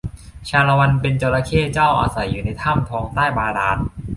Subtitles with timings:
[0.49, 3.77] ชาละวันเป็นจระเข้เจ้า อาศัยอยู่ในถ้ำทองใต้บาดาล